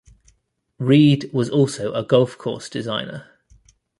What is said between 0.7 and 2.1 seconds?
Reid was also a